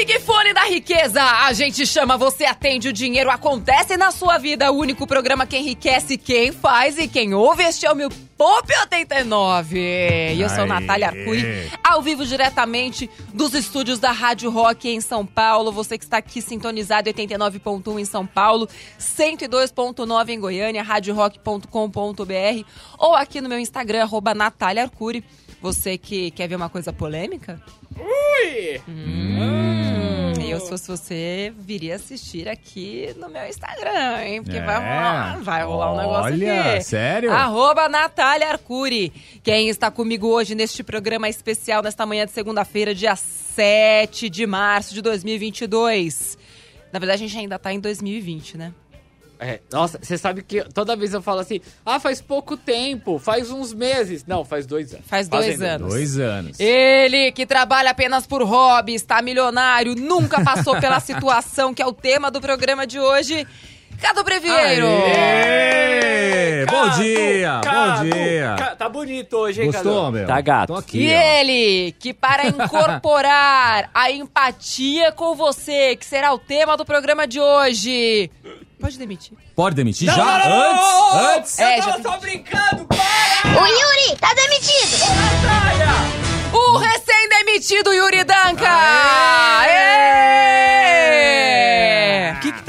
[0.00, 1.22] Big Fone da Riqueza.
[1.22, 4.72] A gente chama, você atende, o dinheiro acontece na sua vida.
[4.72, 7.64] O único programa que enriquece quem faz e quem ouve.
[7.64, 9.78] Este é o meu Pop 89.
[9.78, 10.66] E eu sou Aê.
[10.66, 15.70] Natália Arcuri, ao vivo diretamente dos estúdios da Rádio Rock em São Paulo.
[15.70, 18.66] Você que está aqui sintonizado 89.1 em São Paulo,
[18.98, 22.64] 102.9 em Goiânia, radiorock.com.br
[22.98, 25.22] ou aqui no meu Instagram, arroba Natália Arcuri.
[25.60, 27.60] Você que quer ver uma coisa polêmica?
[28.88, 34.42] Hum, eu, se fosse você, viria assistir aqui no meu Instagram, hein?
[34.42, 36.84] Porque vai rolar, vai rolar um negócio Olha, aqui.
[36.84, 37.30] sério?
[37.30, 39.12] Arroba Natália Arcuri.
[39.42, 44.94] Quem está comigo hoje neste programa especial, nesta manhã de segunda-feira, dia 7 de março
[44.94, 46.38] de 2022.
[46.92, 48.72] Na verdade, a gente ainda tá em 2020, né?
[49.40, 53.50] É, nossa, você sabe que toda vez eu falo assim, ah, faz pouco tempo, faz
[53.50, 54.24] uns meses.
[54.26, 55.06] Não, faz dois anos.
[55.08, 55.62] Faz dois Fazendo.
[55.64, 55.88] anos.
[55.94, 56.60] Dois anos.
[56.60, 61.92] Ele, que trabalha apenas por hobby, está milionário, nunca passou pela situação que é o
[61.92, 63.46] tema do programa de hoje.
[64.00, 64.86] Cadu Brevieiro!
[64.86, 66.64] Aê!
[66.66, 68.54] Bom Cadu, dia, Cadu, bom dia.
[68.58, 70.12] Ca- Tá bonito hoje, hein, Gostou, Cadu?
[70.12, 70.26] meu?
[70.26, 70.68] Tá gato.
[70.72, 71.38] Tô E aqui, ó.
[71.40, 77.40] ele, que para incorporar a empatia com você, que será o tema do programa de
[77.40, 78.30] hoje.
[78.80, 79.36] Pode demitir.
[79.54, 80.24] Pode demitir Não, já?
[80.24, 80.80] não, não, antes?
[80.80, 81.58] não, não, Antes?
[81.58, 83.60] É, Eu tava só brincando, para!
[83.60, 84.98] O Yuri tá demitido.
[85.42, 85.88] Natália!
[86.52, 88.68] O recém-demitido Yuri Danca!
[89.60, 90.86] Aê!
[90.86, 90.89] O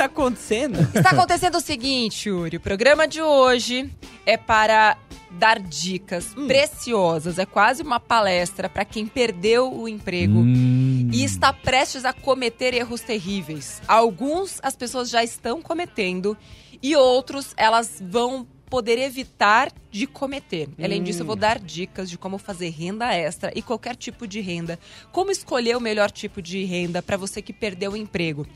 [0.01, 0.79] que que tá acontecendo?
[0.95, 2.57] Está acontecendo o seguinte, Yuri.
[2.57, 3.89] O programa de hoje
[4.25, 4.97] é para
[5.31, 7.37] dar dicas preciosas.
[7.39, 11.09] É quase uma palestra para quem perdeu o emprego Hum.
[11.13, 13.81] e está prestes a cometer erros terríveis.
[13.87, 16.37] Alguns as pessoas já estão cometendo
[16.81, 20.69] e outros elas vão poder evitar de cometer.
[20.81, 24.39] Além disso, eu vou dar dicas de como fazer renda extra e qualquer tipo de
[24.39, 24.79] renda.
[25.11, 28.47] Como escolher o melhor tipo de renda para você que perdeu o emprego.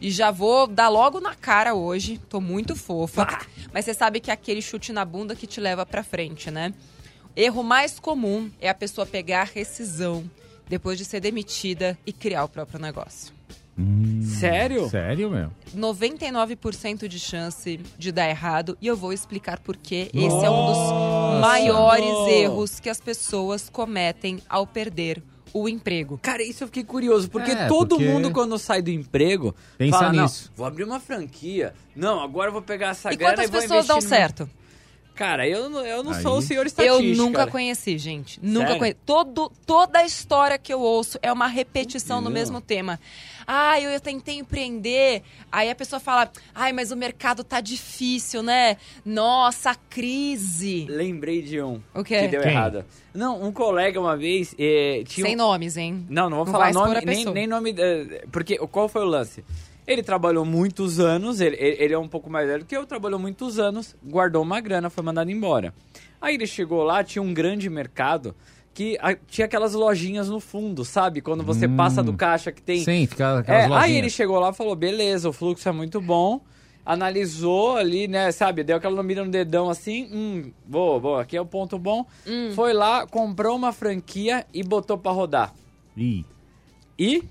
[0.00, 3.26] E já vou dar logo na cara hoje, tô muito fofa.
[3.74, 6.72] Mas você sabe que é aquele chute na bunda que te leva pra frente, né?
[7.34, 10.30] Erro mais comum é a pessoa pegar rescisão
[10.68, 13.37] depois de ser demitida e criar o próprio negócio.
[14.38, 14.88] Sério?
[14.88, 15.50] Sério, meu?
[15.76, 20.10] 99% de chance de dar errado e eu vou explicar por quê.
[20.12, 25.22] Esse é um dos maiores erros que as pessoas cometem ao perder
[25.54, 26.18] o emprego.
[26.22, 29.98] Cara, isso eu fiquei curioso, porque É, todo porque- mundo quando sai do emprego Pensa
[29.98, 30.48] fala, nisso.
[30.50, 31.72] não, vou abrir uma franquia.
[31.96, 34.50] Não, agora eu vou pegar essa E grana quantas e vou pessoas dão no- certo?
[35.18, 36.22] Cara, eu, não- eu não Aí.
[36.22, 37.16] sou o senhor Eu estatística.
[37.16, 37.50] nunca né?
[37.50, 38.38] conheci, gente.
[38.40, 38.78] Nunca Sério?
[38.78, 38.98] conheci.
[39.04, 43.00] Todo, toda a história que eu ouço é uma repetição no mesmo tema.
[43.44, 45.22] Ah, eu, eu tentei empreender.
[45.50, 48.76] Aí a pessoa fala: ai, mas o mercado tá difícil, né?
[49.04, 50.86] Nossa, a crise.
[50.88, 52.20] Lembrei de um O quê?
[52.20, 52.52] que deu Quem?
[52.52, 52.84] errado.
[53.12, 56.06] Não, um colega uma vez eh, tinha Sem um- nomes, hein?
[56.08, 57.74] Não, não vou Não falar nome, nem, nem nome.
[58.30, 59.42] Porque qual foi o lance?
[59.88, 63.58] Ele trabalhou muitos anos, ele, ele é um pouco mais velho que eu, trabalhou muitos
[63.58, 65.72] anos, guardou uma grana, foi mandado embora.
[66.20, 68.36] Aí ele chegou lá, tinha um grande mercado
[68.74, 71.22] que ah, tinha aquelas lojinhas no fundo, sabe?
[71.22, 71.74] Quando você Hum.
[71.76, 72.84] passa do caixa que tem.
[72.84, 73.98] Sim, fica aquelas É, aí lojinhas.
[73.98, 76.40] ele chegou lá e falou: beleza, o fluxo é muito bom.
[76.84, 78.30] Analisou ali, né?
[78.32, 80.08] Sabe, deu aquela mira no dedão assim.
[80.12, 82.04] Hum, boa, boa, aqui é o ponto bom.
[82.26, 82.52] Hum.
[82.54, 85.54] Foi lá, comprou uma franquia e botou pra rodar.
[85.96, 86.24] Ih,
[86.98, 87.24] E o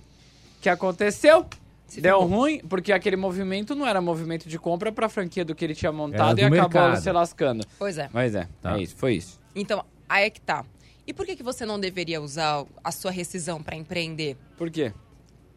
[0.62, 1.46] que aconteceu?
[1.88, 2.40] Se Deu ferrou.
[2.42, 5.92] ruim, porque aquele movimento não era movimento de compra pra franquia do que ele tinha
[5.92, 7.02] montado e acabou mercado.
[7.02, 7.66] se lascando.
[7.80, 8.09] Pois é.
[8.12, 8.78] Mas é, Tá.
[8.78, 9.40] é isso, foi isso.
[9.56, 10.66] Então, aí é que tá.
[11.06, 14.36] E por que, que você não deveria usar a sua rescisão para empreender?
[14.58, 14.92] Por quê?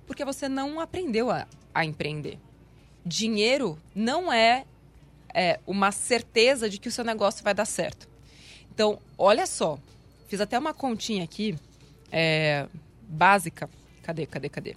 [0.07, 2.39] Porque você não aprendeu a, a empreender.
[3.05, 4.65] Dinheiro não é,
[5.35, 8.09] é uma certeza de que o seu negócio vai dar certo.
[8.73, 9.79] Então, olha só.
[10.29, 11.57] Fiz até uma continha aqui,
[12.13, 12.67] é,
[13.09, 13.69] básica.
[14.03, 14.77] Cadê, cadê, cadê?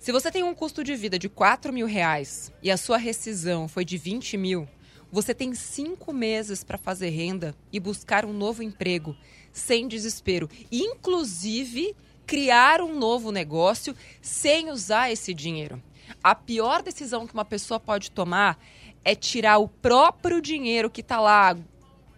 [0.00, 3.68] Se você tem um custo de vida de 4 mil reais e a sua rescisão
[3.68, 4.66] foi de 20 mil,
[5.12, 9.14] você tem cinco meses para fazer renda e buscar um novo emprego
[9.52, 10.48] sem desespero.
[10.72, 11.94] Inclusive,
[12.26, 15.82] criar um novo negócio sem usar esse dinheiro.
[16.24, 18.58] A pior decisão que uma pessoa pode tomar
[19.04, 21.54] é tirar o próprio dinheiro que está lá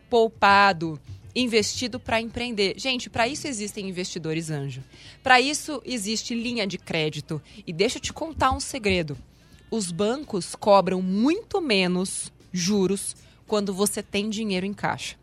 [0.08, 1.00] poupado,
[1.34, 2.74] investido para empreender.
[2.78, 4.82] Gente, para isso existem investidores anjo.
[5.22, 7.40] Para isso existe linha de crédito.
[7.66, 9.16] E deixa eu te contar um segredo.
[9.70, 15.16] Os bancos cobram muito menos juros quando você tem dinheiro em caixa.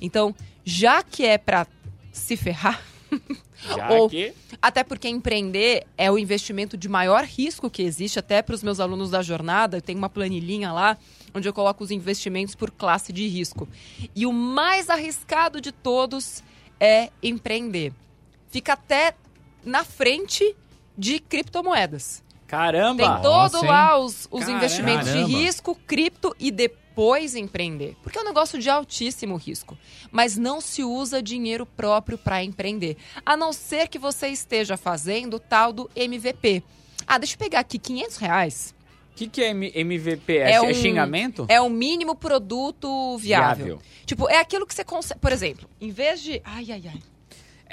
[0.00, 0.34] Então,
[0.64, 1.66] já que é para
[2.12, 2.82] se ferrar,
[3.90, 4.32] Ou- que...
[4.60, 8.80] até porque empreender é o investimento de maior risco que existe, até para os meus
[8.80, 9.78] alunos da jornada.
[9.78, 10.96] Eu tenho uma planilhinha lá,
[11.36, 13.68] onde eu coloco os investimentos por classe de risco.
[14.14, 16.42] E o mais arriscado de todos
[16.80, 17.92] é empreender.
[18.48, 19.14] Fica até
[19.62, 20.56] na frente
[20.96, 22.22] de criptomoedas.
[22.46, 23.02] Caramba!
[23.02, 24.52] Tem todo Nossa, lá os, os Caramba.
[24.52, 27.96] investimentos de risco, cripto e depois empreender.
[28.02, 29.76] Porque é um negócio de altíssimo risco.
[30.10, 32.96] Mas não se usa dinheiro próprio para empreender.
[33.26, 36.62] A não ser que você esteja fazendo o tal do MVP.
[37.06, 38.75] Ah, deixa eu pegar aqui 500 reais.
[39.16, 40.36] O que, que é MVP?
[40.36, 41.46] É, É é um- xingamento?
[41.48, 43.64] É o mínimo produto viável.
[43.64, 43.82] Viável.
[44.04, 45.18] Tipo, é aquilo que você consegue.
[45.18, 46.42] Por exemplo, em vez de.
[46.44, 47.02] Ai, ai, ai.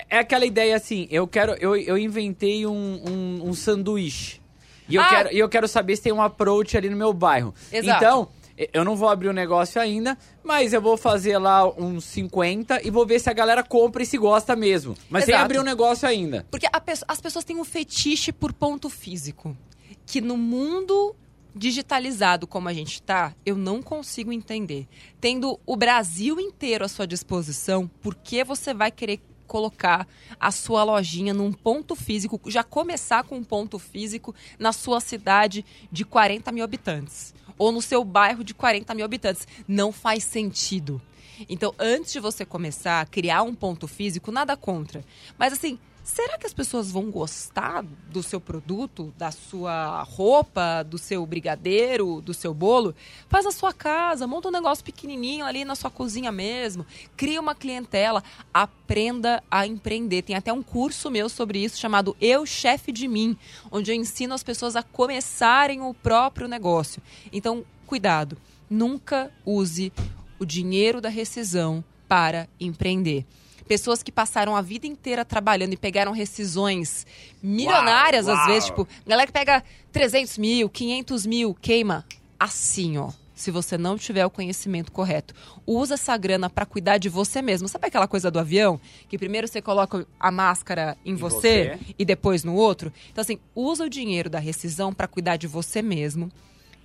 [0.09, 1.51] É aquela ideia assim, eu quero.
[1.59, 2.71] Eu, eu inventei um,
[3.05, 4.39] um, um sanduíche.
[4.87, 5.09] E eu, Ah!
[5.09, 7.53] quero, e eu quero saber se tem um approach ali no meu bairro.
[7.71, 7.97] Exato.
[7.97, 8.27] Então,
[8.73, 12.89] eu não vou abrir o negócio ainda, mas eu vou fazer lá uns 50 e
[12.89, 14.95] vou ver se a galera compra e se gosta mesmo.
[15.09, 15.43] Mas sem Exato.
[15.45, 16.45] abrir o negócio ainda.
[16.49, 16.67] Porque
[17.07, 19.57] as pessoas têm um fetiche por ponto físico.
[20.05, 21.15] Que no mundo
[21.55, 24.87] digitalizado como a gente tá, eu não consigo entender.
[25.21, 30.07] Tendo o Brasil inteiro à sua disposição, por que você vai querer colocar
[30.39, 35.65] a sua lojinha num ponto físico, já começar com um ponto físico na sua cidade
[35.91, 37.33] de 40 mil habitantes?
[37.57, 39.47] Ou no seu bairro de 40 mil habitantes?
[39.67, 41.01] Não faz sentido.
[41.47, 45.03] Então, antes de você começar a criar um ponto físico, nada contra.
[45.37, 50.97] Mas assim, será que as pessoas vão gostar do seu produto, da sua roupa, do
[50.97, 52.93] seu brigadeiro, do seu bolo?
[53.29, 56.85] Faz na sua casa, monta um negócio pequenininho ali na sua cozinha mesmo,
[57.15, 58.23] cria uma clientela,
[58.53, 60.23] aprenda a empreender.
[60.23, 63.37] Tem até um curso meu sobre isso chamado Eu Chefe de Mim,
[63.71, 67.01] onde eu ensino as pessoas a começarem o próprio negócio.
[67.31, 68.37] Então, cuidado,
[68.69, 69.93] nunca use
[70.37, 73.25] o dinheiro da rescisão para empreender.
[73.67, 77.05] Pessoas que passaram a vida inteira trabalhando e pegaram rescisões
[77.41, 78.47] milionárias, Uau, às uau.
[78.49, 82.05] vezes, tipo, galera que pega 300 mil, 500 mil, queima
[82.39, 83.11] assim, ó.
[83.35, 85.33] Se você não tiver o conhecimento correto,
[85.65, 87.67] usa essa grana para cuidar de você mesmo.
[87.67, 88.79] Sabe aquela coisa do avião?
[89.09, 91.95] Que primeiro você coloca a máscara em, você, você.
[91.97, 92.93] e depois no outro?
[93.11, 96.31] Então, assim, usa o dinheiro da rescisão para cuidar de você mesmo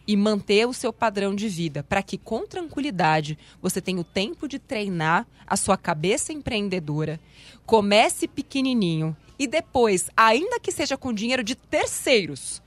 [0.09, 4.49] e manter o seu padrão de vida, para que com tranquilidade você tenha o tempo
[4.49, 7.21] de treinar a sua cabeça empreendedora,
[7.67, 12.63] comece pequenininho e depois, ainda que seja com dinheiro de terceiros,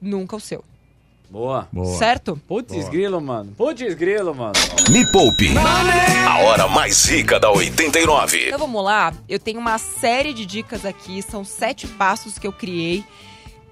[0.00, 0.64] nunca o seu,
[1.28, 1.68] Boa.
[1.70, 1.98] Boa.
[1.98, 2.40] certo?
[2.48, 2.90] Putz Boa.
[2.90, 3.52] grilo, mano.
[3.56, 4.54] Putz grilo, mano.
[4.90, 5.50] Me Poupe.
[6.26, 8.46] A hora mais rica da 89.
[8.46, 12.52] Então vamos lá, eu tenho uma série de dicas aqui, são sete passos que eu
[12.52, 13.04] criei.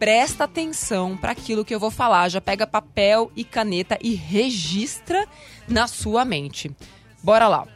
[0.02, 2.28] Presta atenção para aquilo que eu vou falar.
[2.28, 5.28] Já pega papel e caneta e registra
[5.68, 6.74] na sua mente.
[7.22, 7.68] Bora lá.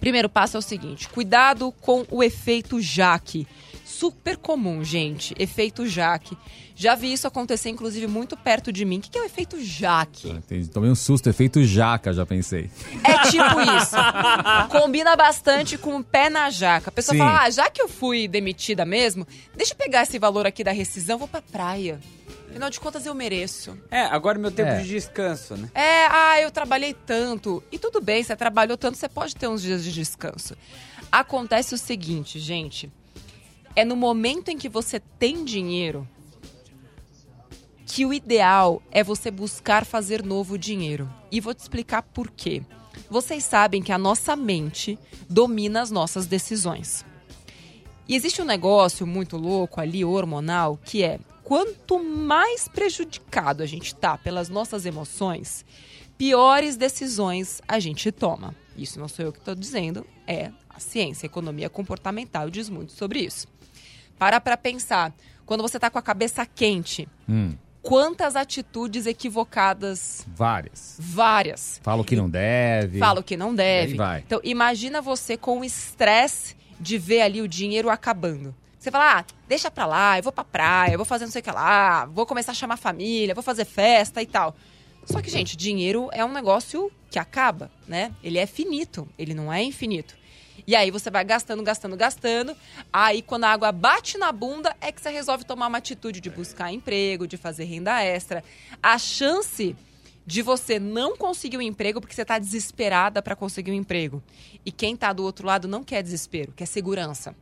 [0.00, 3.46] Primeiro passo é o seguinte: cuidado com o efeito Jaque.
[3.84, 5.34] Super comum, gente.
[5.38, 6.38] Efeito Jaque.
[6.74, 8.98] Já vi isso acontecer, inclusive, muito perto de mim.
[8.98, 10.30] O que que é o efeito Jaque?
[10.30, 10.68] Entendi.
[10.68, 12.70] Tomei um susto, efeito jaca, já pensei.
[13.04, 13.96] É tipo isso.
[14.70, 16.88] Combina bastante com o pé na jaca.
[16.88, 17.18] A pessoa Sim.
[17.18, 20.72] fala, ah, já que eu fui demitida mesmo, deixa eu pegar esse valor aqui da
[20.72, 22.00] rescisão, vou pra praia.
[22.50, 23.78] Afinal de contas, eu mereço.
[23.90, 24.82] É, agora é meu tempo É.
[24.82, 25.70] de descanso, né?
[25.74, 27.62] É, ah, eu trabalhei tanto.
[27.72, 30.54] E tudo bem, você trabalhou tanto, você pode ter uns dias de descanso.
[31.10, 32.90] Acontece o seguinte, gente.
[33.74, 36.06] É no momento em que você tem dinheiro
[37.94, 41.12] que o ideal é você buscar fazer novo dinheiro.
[41.30, 42.62] E vou te explicar por quê.
[43.10, 47.04] Vocês sabem que a nossa mente domina as nossas decisões.
[48.08, 53.94] E existe um negócio muito louco ali, hormonal, que é quanto mais prejudicado a gente
[53.94, 55.62] tá pelas nossas emoções,
[56.16, 58.54] piores decisões a gente toma.
[58.74, 62.92] Isso não sou eu que estou dizendo, é a ciência, a economia comportamental diz muito
[62.92, 63.46] sobre isso.
[64.18, 65.14] Para pra pensar,
[65.44, 70.96] quando você tá com a cabeça quente, Hum, quantas atitudes equivocadas, várias.
[70.98, 72.98] várias, Falo que não deve.
[72.98, 73.96] fala o que não deve.
[74.24, 78.54] Então, imagina você com o estresse de ver ali o dinheiro acabando.
[78.78, 81.40] Você fala, ah, deixa pra lá, eu vou pra praia, eu vou fazer não sei
[81.40, 84.56] o que lá, vou começar a chamar a família, vou fazer festa e tal.
[85.04, 88.12] Só que, gente, dinheiro é um negócio que acaba, né?
[88.22, 90.16] Ele é finito, ele não é infinito.
[90.66, 92.56] E aí você vai gastando, gastando, gastando.
[92.92, 96.30] Aí quando a água bate na bunda, é que você resolve tomar uma atitude de
[96.30, 98.44] buscar emprego, de fazer renda extra.
[98.82, 99.76] A chance
[100.24, 104.22] de você não conseguir um emprego porque você está desesperada para conseguir um emprego.
[104.64, 107.34] E quem está do outro lado não quer desespero, quer segurança.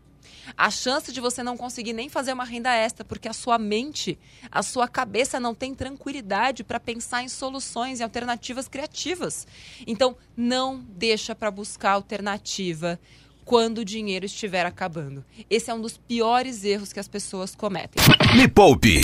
[0.57, 4.19] A chance de você não conseguir nem fazer uma renda extra porque a sua mente,
[4.51, 9.47] a sua cabeça não tem tranquilidade para pensar em soluções e alternativas criativas.
[9.87, 12.99] Então, não deixa para buscar alternativa
[13.45, 15.25] quando o dinheiro estiver acabando.
[15.51, 18.01] Esse é um dos piores erros que as pessoas cometem.
[18.37, 19.01] Me Poupe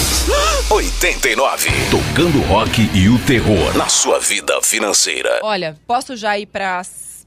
[0.70, 1.68] 89.
[1.90, 5.40] Tocando rock e o terror na sua vida financeira.
[5.42, 6.78] Olha, posso já ir para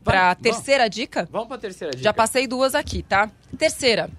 [0.04, 1.28] para Vamos, terceira dica?
[1.32, 2.04] Vamos pra terceira dica.
[2.04, 3.32] Já passei duas aqui, tá?
[3.58, 4.10] Terceira.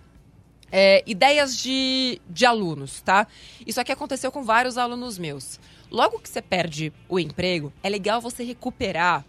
[0.73, 3.27] é, ideias de, de alunos, tá?
[3.67, 5.59] Isso aqui aconteceu com vários alunos meus.
[5.91, 9.25] Logo que você perde o emprego, é legal você recuperar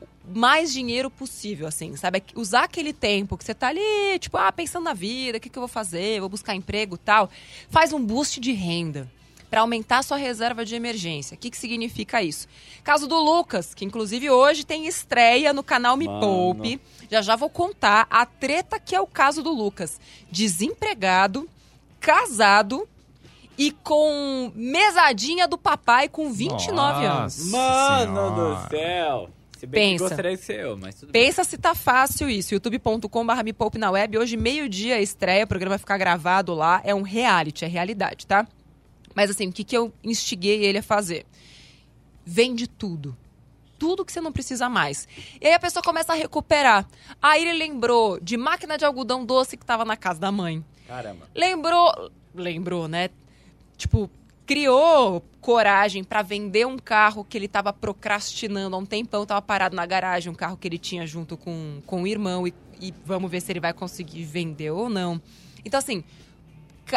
[0.00, 2.22] o mais dinheiro possível, assim, sabe?
[2.34, 5.58] Usar aquele tempo que você tá ali, tipo, ah, pensando na vida, o que, que
[5.58, 7.30] eu vou fazer, vou buscar emprego e tal.
[7.68, 9.10] Faz um boost de renda
[9.50, 11.34] para aumentar sua reserva de emergência.
[11.34, 12.48] O que, que significa isso?
[12.82, 16.20] Caso do Lucas, que inclusive hoje tem estreia no canal Me Mano.
[16.20, 16.80] Poupe.
[17.10, 20.00] Já já vou contar a treta que é o caso do Lucas.
[20.30, 21.48] Desempregado,
[22.00, 22.88] casado
[23.58, 27.50] e com mesadinha do papai com 29 anos.
[27.50, 28.64] Nossa Mano Senhora.
[28.64, 29.30] do céu.
[29.58, 30.04] Se bem Pensa.
[30.04, 31.24] que gostaria de ser eu, mas tudo bem.
[31.24, 32.52] Pensa se tá fácil isso.
[32.52, 34.18] youtube.com.br Me Poupe na web.
[34.18, 35.44] Hoje, meio-dia, a estreia.
[35.44, 36.82] O programa vai ficar gravado lá.
[36.84, 38.46] É um reality, é realidade, tá?
[39.16, 41.24] Mas assim, o que, que eu instiguei ele a fazer?
[42.22, 43.16] Vende tudo.
[43.78, 45.08] Tudo que você não precisa mais.
[45.40, 46.86] E aí a pessoa começa a recuperar.
[47.20, 50.62] Aí ele lembrou de máquina de algodão doce que tava na casa da mãe.
[50.86, 51.26] Caramba.
[51.34, 52.10] Lembrou.
[52.34, 53.08] Lembrou, né?
[53.78, 54.10] Tipo,
[54.44, 59.74] criou coragem pra vender um carro que ele tava procrastinando há um tempão, tava parado
[59.74, 63.30] na garagem, um carro que ele tinha junto com, com o irmão, e, e vamos
[63.30, 65.20] ver se ele vai conseguir vender ou não.
[65.64, 66.04] Então, assim,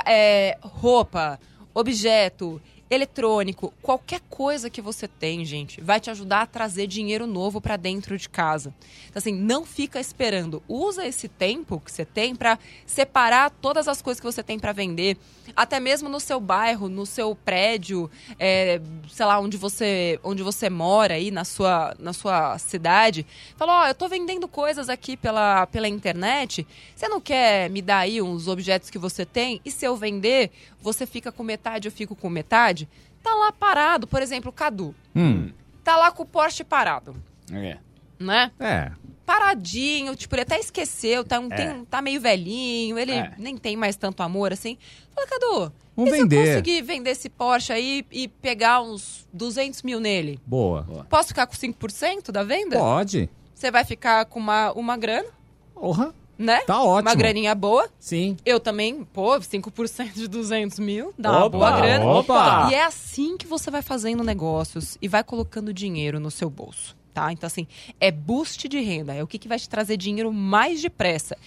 [0.06, 1.40] é, roupa,
[1.74, 7.62] objeto, eletrônico, qualquer coisa que você tem, gente, vai te ajudar a trazer dinheiro novo
[7.62, 8.74] pra dentro de casa.
[9.08, 10.63] Então, assim, não fica esperando.
[10.67, 14.72] Usa esse tempo que você tem pra separar todas as coisas que você tem pra
[14.72, 15.17] vender.
[15.55, 20.69] Até mesmo no seu bairro, no seu prédio, é, sei lá, onde você, onde você
[20.69, 23.25] mora aí, na sua, na sua cidade.
[23.55, 26.65] Fala, ó, eu tô vendendo coisas aqui pela, pela internet.
[26.96, 29.60] Você não quer me dar aí uns objetos que você tem?
[29.65, 32.79] E se eu vender, você fica com metade, eu fico com metade?
[33.24, 34.94] Tá lá parado, por exemplo, o Cadu.
[35.16, 35.52] Hum,
[35.84, 37.16] Tá lá com o Porsche parado,
[37.52, 37.78] É.
[38.20, 38.52] né?
[38.60, 38.92] é.
[39.26, 43.32] paradinho, tipo, ele até esqueceu, tá, um- tem- tá meio velhinho, ele É.
[43.38, 44.76] nem tem mais tanto amor assim.
[45.14, 46.48] Fala, Cadu, Vamos e se eu vender.
[46.48, 50.40] conseguir vender esse Porsche aí e pegar uns 200 mil nele?
[50.48, 51.06] Boa.
[51.10, 52.78] Posso ficar com 5% da venda?
[52.80, 53.30] Pode.
[53.54, 55.30] Você vai ficar com uma, uma grana,
[55.76, 56.14] Porra.
[56.39, 56.62] Né?
[56.62, 57.10] Tá ótimo.
[57.10, 57.89] Uma graninha boa.
[58.00, 58.38] Sim.
[58.46, 62.05] Eu também, pô, 5% de 200 mil, dá uma Opa, boa grana.
[62.05, 62.69] opa.
[62.72, 66.96] E é assim que você vai fazendo negócios e vai colocando dinheiro no seu bolso,
[67.13, 67.31] tá?
[67.34, 67.67] Então, assim,
[68.00, 71.38] é boost de renda, é o que, que vai te trazer dinheiro mais depressa.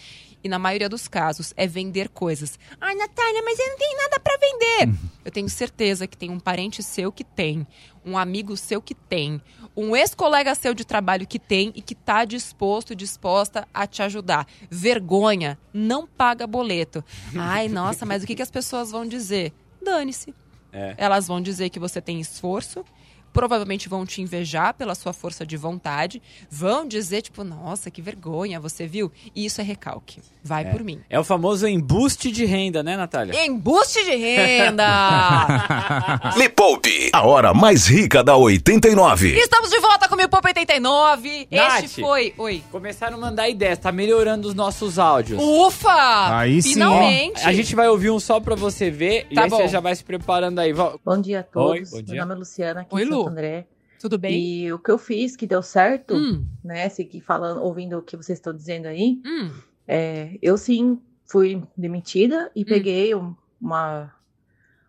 [0.44, 2.58] E na maioria dos casos, é vender coisas.
[2.80, 4.98] Ai, Natália, mas eu não tenho nada pra vender.
[5.24, 7.66] Eu tenho certeza que tem um parente seu que tem,
[8.04, 9.40] um amigo seu que tem,
[9.76, 14.46] um ex-colega seu de trabalho que tem e que tá disposto, disposta a te ajudar.
[14.68, 17.04] Vergonha, não paga boleto.
[17.36, 19.52] Ai, nossa, mas o que, que as pessoas vão dizer?
[19.80, 20.34] Dane-se.
[20.72, 20.94] É.
[20.96, 22.84] Elas vão dizer que você tem esforço,
[23.32, 26.20] provavelmente vão te invejar pela sua força de vontade,
[26.50, 29.10] vão dizer, tipo, nossa, que vergonha, você viu?
[29.34, 30.20] E isso é recalque.
[30.44, 31.00] Vai por mim.
[31.08, 33.44] É o famoso embuste de renda, né, Natália?
[33.46, 34.84] Embuste de renda!
[36.36, 39.38] Me Poupe, a hora mais rica da 89.
[39.38, 41.48] Estamos de volta com o Meu Pop 89.
[41.50, 41.84] Nath.
[41.84, 42.34] Este foi.
[42.36, 42.62] Oi.
[42.70, 45.40] Começaram a mandar ideias, tá melhorando os nossos áudios.
[45.42, 46.36] Ufa!
[46.38, 46.74] Aí sim.
[46.74, 47.40] Finalmente!
[47.46, 49.56] A gente vai ouvir um só pra você ver e Tá aí bom.
[49.58, 50.72] você já vai se preparando aí.
[50.72, 51.92] Bom dia a todos.
[51.92, 52.14] Oi, bom dia.
[52.14, 53.21] Meu nome é Luciana, aqui Oi, Lu.
[53.24, 53.66] Santo André.
[54.00, 54.38] Tudo bem?
[54.64, 56.88] E o que eu fiz que deu certo, Hum, né?
[56.88, 59.20] Segui falando, ouvindo o que vocês estão dizendo aí.
[59.24, 59.50] hum.
[59.86, 64.12] é, eu sim fui demitida e peguei um- uma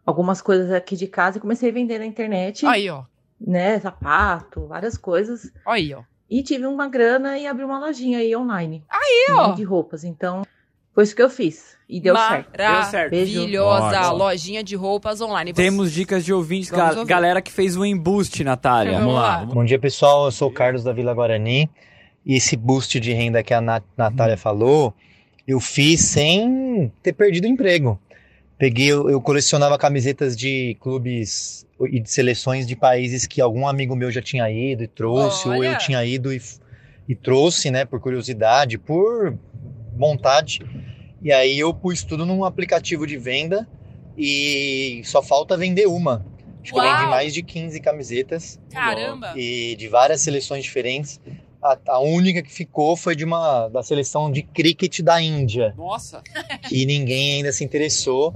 [0.06, 3.04] algumas coisas aqui de casa e comecei a vender na internet, Aí, ó.
[3.40, 3.80] né?
[3.80, 5.52] Sapato, várias coisas.
[5.66, 6.04] Aí, ó.
[6.30, 8.84] E tive uma grana e abri uma lojinha aí online.
[8.90, 9.52] Aí, né, ó.
[9.54, 10.04] De roupas.
[10.04, 10.42] Então,
[10.94, 11.74] foi isso que eu fiz.
[11.90, 12.52] E deu certo.
[12.58, 13.12] Deu certo.
[13.14, 15.52] Maravilhosa lojinha de roupas online.
[15.54, 17.10] Você- Temos dicas de ouvintes, Vamos ga- ouvir.
[17.10, 19.00] galera que fez o embuste, Natália.
[19.00, 19.40] Vamos lá.
[19.40, 20.26] Vamos Bom dia, pessoal.
[20.26, 21.70] Eu sou o Carlos da Vila Guarani.
[22.26, 24.94] E esse boost de renda que a Nat- Natália falou,
[25.46, 28.00] eu fiz sem ter perdido o emprego.
[28.58, 33.94] Peguei, eu, eu colecionava camisetas de clubes e de seleções de países que algum amigo
[33.94, 36.42] meu já tinha ido e trouxe, ou eu tinha ido e,
[37.10, 39.38] e trouxe, né, por curiosidade, por
[39.96, 40.60] vontade.
[41.22, 43.68] E aí eu pus tudo num aplicativo de venda
[44.18, 46.26] e só falta vender uma.
[46.62, 46.98] Acho que eu Uau!
[46.98, 49.34] vendi mais de 15 camisetas Caramba!
[49.36, 51.20] e de várias seleções diferentes.
[51.62, 56.22] A, a única que ficou foi de uma da seleção de cricket da Índia, Nossa.
[56.68, 58.36] que ninguém ainda se interessou,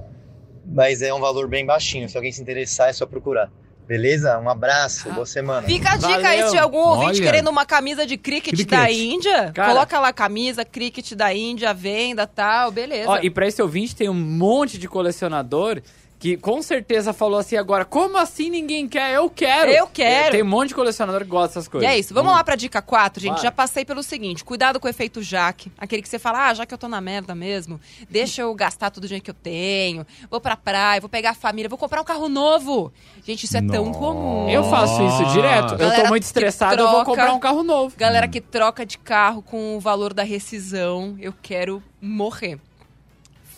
[0.64, 2.08] mas é um valor bem baixinho.
[2.08, 3.50] Se alguém se interessar, é só procurar.
[3.88, 4.38] Beleza?
[4.38, 5.66] Um abraço, boa semana.
[5.66, 6.50] Fica a dica aí, Valeu.
[6.50, 7.22] se algum ouvinte Olha.
[7.22, 8.68] querendo uma camisa de cricket, Cricket.
[8.68, 9.72] da Índia, Cara.
[9.72, 13.08] coloca lá camisa, cricket da Índia, venda tal, beleza.
[13.08, 15.80] Ó, e pra esse ouvinte tem um monte de colecionador
[16.18, 19.14] que com certeza falou assim agora, como assim ninguém quer?
[19.14, 19.70] Eu quero!
[19.70, 20.32] Eu quero.
[20.32, 21.88] Tem um monte de colecionador que gosta dessas E coisas.
[21.88, 22.12] é isso.
[22.12, 23.34] Vamos lá pra dica 4, gente.
[23.34, 23.42] Vai.
[23.42, 25.70] Já passei pelo seguinte: cuidado com o efeito Jaque.
[25.78, 28.90] Aquele que você fala, ah, já que eu tô na merda mesmo, deixa eu gastar
[28.90, 30.04] todo o dinheiro que eu tenho.
[30.28, 32.92] Vou pra praia, vou pegar a família, vou comprar um carro novo.
[33.24, 33.98] Gente, isso é tão Nossa.
[34.00, 34.48] comum.
[34.50, 35.74] Eu faço isso direto.
[35.74, 37.94] eu Galera tô muito estressado, eu vou troca- comprar um carro novo.
[37.96, 42.58] Galera que troca de carro com o valor da rescisão, eu quero morrer.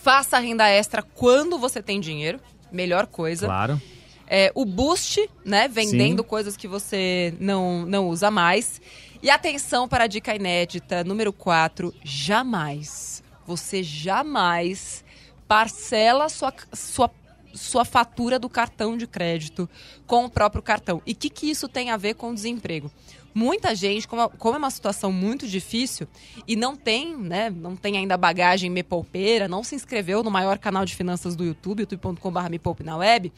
[0.03, 2.39] Faça renda extra quando você tem dinheiro.
[2.71, 3.45] Melhor coisa.
[3.45, 3.81] Claro.
[4.27, 5.67] É, o boost, né?
[5.67, 6.27] Vendendo Sim.
[6.27, 8.81] coisas que você não, não usa mais.
[9.21, 11.93] E atenção para a dica inédita número 4.
[12.03, 15.03] Jamais, você jamais
[15.47, 17.11] parcela sua, sua,
[17.53, 19.69] sua fatura do cartão de crédito
[20.07, 21.01] com o próprio cartão.
[21.05, 22.89] E o que, que isso tem a ver com o desemprego?
[23.33, 26.07] Muita gente, como, como é uma situação muito difícil
[26.47, 30.57] e não tem, né, não tem ainda bagagem me poupeira, não se inscreveu no maior
[30.57, 33.31] canal de finanças do YouTube, youtube.com.br me poupe na web,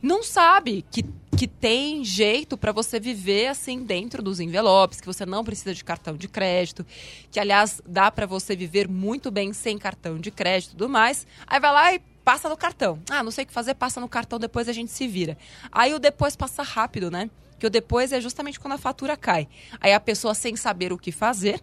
[0.00, 1.04] não sabe que,
[1.36, 5.84] que tem jeito para você viver assim dentro dos envelopes, que você não precisa de
[5.84, 6.86] cartão de crédito,
[7.30, 11.26] que aliás dá para você viver muito bem sem cartão de crédito e tudo mais.
[11.46, 13.00] Aí vai lá e passa no cartão.
[13.10, 15.36] Ah, não sei o que fazer, passa no cartão, depois a gente se vira.
[15.72, 17.30] Aí o depois passa rápido, né?
[17.58, 19.48] Que o depois é justamente quando a fatura cai.
[19.80, 21.60] Aí a pessoa sem saber o que fazer,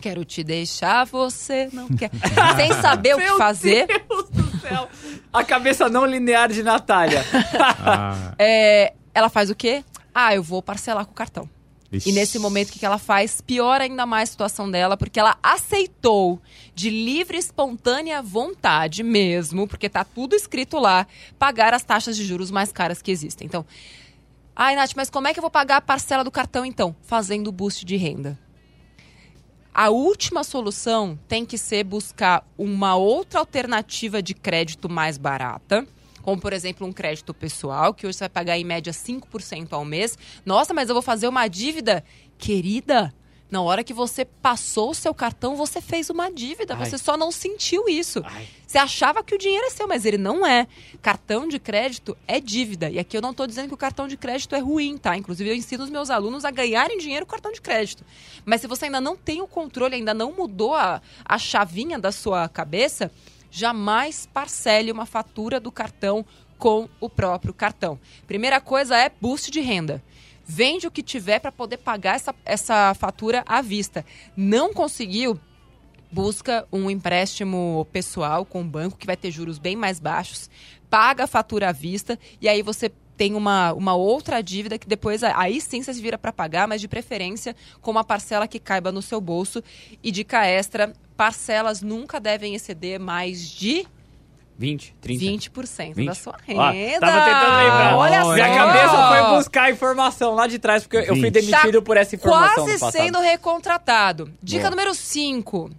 [0.00, 2.10] quero te deixar, você não quer.
[2.56, 3.86] sem saber o que Meu fazer.
[3.86, 4.88] Deus do céu.
[5.32, 7.24] A cabeça não linear de Natália.
[7.80, 9.84] Ah, É, ela faz o quê?
[10.14, 11.48] Ah, eu vou parcelar com o cartão.
[11.90, 12.10] ixi.
[12.10, 13.40] E nesse momento, o que que ela faz?
[13.40, 16.40] Piora ainda mais a situação dela, porque ela aceitou
[16.74, 21.06] de livre, espontânea vontade mesmo, porque tá tudo escrito lá,
[21.38, 23.46] pagar as taxas de juros mais caras que existem.
[23.46, 23.64] Então,
[24.54, 26.94] ai, Nath, mas como é que eu vou pagar a parcela do cartão então?
[27.02, 28.38] Fazendo o boost de renda.
[29.74, 35.86] A última solução tem que ser buscar uma outra alternativa de crédito mais barata.
[36.20, 39.84] Como, por exemplo, um crédito pessoal, que hoje você vai pagar em média 5% ao
[39.84, 40.16] mês.
[40.44, 42.04] Nossa, mas eu vou fazer uma dívida?
[42.36, 43.12] Querida,
[43.52, 46.74] na hora que você passou o seu cartão, você fez uma dívida.
[46.74, 46.86] Ai.
[46.86, 48.22] Você só não sentiu isso.
[48.24, 48.48] Ai.
[48.66, 50.66] Você achava que o dinheiro é seu, mas ele não é.
[51.02, 52.88] Cartão de crédito é dívida.
[52.88, 55.18] E aqui eu não estou dizendo que o cartão de crédito é ruim, tá?
[55.18, 58.02] Inclusive, eu ensino os meus alunos a ganharem dinheiro com cartão de crédito.
[58.42, 62.10] Mas se você ainda não tem o controle, ainda não mudou a, a chavinha da
[62.10, 63.12] sua cabeça,
[63.50, 66.24] jamais parcele uma fatura do cartão
[66.56, 68.00] com o próprio cartão.
[68.26, 70.02] Primeira coisa é boost de renda.
[70.44, 74.04] Vende o que tiver para poder pagar essa, essa fatura à vista.
[74.36, 75.38] Não conseguiu?
[76.12, 80.50] busca um empréstimo pessoal com o banco que vai ter juros bem mais baixos,
[80.90, 85.22] paga a fatura à vista e aí você tem uma, uma outra dívida que depois
[85.22, 88.92] aí sim você se vira para pagar, mas de preferência com uma parcela que caiba
[88.92, 89.62] no seu bolso.
[90.02, 93.86] E dica extra, parcelas nunca devem exceder mais de
[94.58, 95.50] 20, 30.
[95.50, 96.06] 20% 20.
[96.06, 97.00] da sua Ó, renda.
[97.00, 97.96] tava tentando lembrar.
[97.96, 98.34] Olha só.
[98.34, 101.32] Minha cabeça foi buscar a informação lá de trás, porque eu fui 20.
[101.32, 104.32] demitido por essa informação Quase sendo recontratado.
[104.42, 104.70] Dica Boa.
[104.70, 105.70] número 5.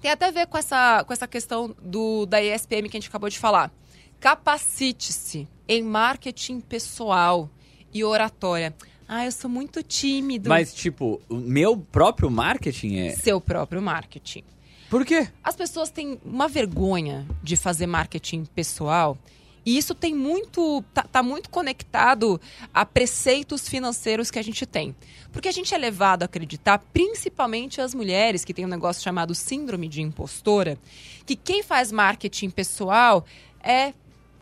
[0.00, 3.08] Tem até a ver com essa, com essa questão do, da ESPM que a gente
[3.08, 3.72] acabou de falar.
[4.20, 7.50] Capacite-se em marketing pessoal
[7.92, 8.74] e oratória.
[9.08, 10.48] Ah, eu sou muito tímido.
[10.48, 13.10] Mas, tipo, o meu próprio marketing é...
[13.10, 14.42] Seu próprio marketing.
[14.88, 15.28] Por quê?
[15.42, 19.18] As pessoas têm uma vergonha de fazer marketing pessoal.
[19.64, 20.84] E isso tem muito.
[20.94, 22.40] Tá, tá muito conectado
[22.72, 24.94] a preceitos financeiros que a gente tem.
[25.32, 29.34] Porque a gente é levado a acreditar, principalmente as mulheres que têm um negócio chamado
[29.34, 30.78] síndrome de impostora,
[31.26, 33.26] que quem faz marketing pessoal
[33.60, 33.92] é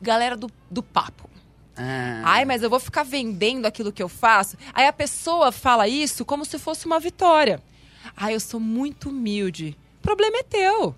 [0.00, 1.30] galera do, do papo.
[1.74, 2.22] Ah.
[2.24, 4.59] Ai, mas eu vou ficar vendendo aquilo que eu faço.
[4.74, 7.62] Aí a pessoa fala isso como se fosse uma vitória.
[8.14, 9.76] Ai, eu sou muito humilde.
[10.05, 10.95] O problema é teu.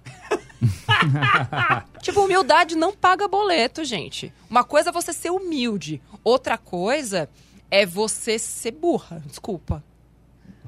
[2.02, 4.32] tipo, humildade não paga boleto, gente.
[4.50, 6.02] Uma coisa é você ser humilde.
[6.24, 7.30] Outra coisa
[7.70, 9.22] é você ser burra.
[9.24, 9.84] Desculpa.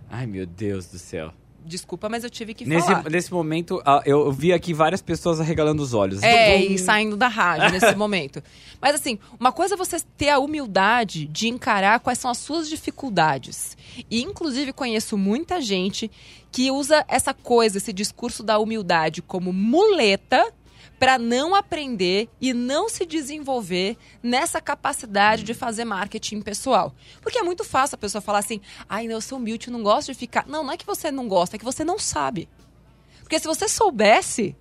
[0.08, 1.32] Ai, meu Deus do céu.
[1.68, 3.08] Desculpa, mas eu tive que Nesse, falar.
[3.10, 6.22] nesse momento, eu eu vi aqui várias pessoas arregalando os olhos.
[6.22, 8.42] É, Então, e saindo da rádio nesse momento.
[8.80, 12.68] Mas assim, uma coisa é você ter a humildade de encarar quais são as suas
[12.68, 13.76] dificuldades.
[14.10, 16.10] E inclusive conheço muita gente
[16.50, 20.52] que usa essa coisa, esse discurso da humildade como muleta
[20.98, 26.94] para não aprender e não se desenvolver nessa capacidade de fazer marketing pessoal.
[27.20, 30.12] Porque é muito fácil a pessoa falar assim: "Ai, eu sou humilde, eu não gosto
[30.12, 30.46] de ficar".
[30.46, 32.48] Não, não é que você não gosta, é que você não sabe.
[33.20, 34.56] Porque se você soubesse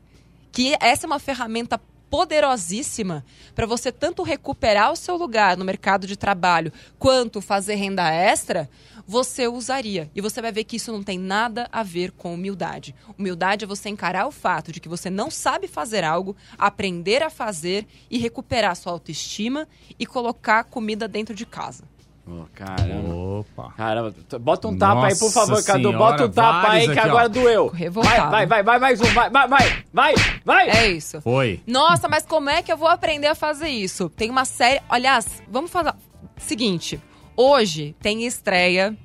[0.51, 6.07] que essa é uma ferramenta poderosíssima para você tanto recuperar o seu lugar no mercado
[6.07, 8.69] de trabalho quanto fazer renda extra,
[9.07, 10.11] você usaria.
[10.13, 12.93] E você vai ver que isso não tem nada a ver com humildade.
[13.17, 17.29] Humildade é você encarar o fato de que você não sabe fazer algo, aprender a
[17.29, 19.67] fazer e recuperar sua autoestima
[19.97, 21.85] e colocar comida dentro de casa.
[22.27, 23.15] Ô, caramba.
[23.15, 23.71] Opa.
[23.77, 25.79] Caramba, bota um tapa aí, por Nossa favor, Cadu.
[25.79, 27.29] senhora, Bota um tapa aí que aqui, agora ó.
[27.29, 27.71] doeu.
[27.89, 30.69] Vai, vai, vai, vai, mais um, vai, vai, vai, vai, vai.
[30.69, 31.21] É isso.
[31.21, 31.61] Foi.
[31.65, 34.09] Nossa, mas como é que eu vou aprender a fazer isso?
[34.09, 34.81] Tem uma série.
[34.89, 35.95] Aliás, vamos falar.
[36.35, 36.99] Seguinte,
[37.37, 38.97] hoje tem estreia